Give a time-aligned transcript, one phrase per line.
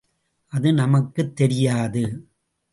[0.53, 2.03] அது நமக்குத் தெரியாது!